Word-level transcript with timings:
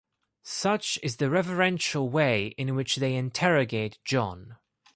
Such 0.41 0.97
is 1.03 1.17
the 1.17 1.29
reverential 1.29 2.09
way 2.09 2.55
in 2.57 2.73
which 2.73 2.95
they 2.95 3.13
interrogate 3.13 3.99
John. 4.03 4.57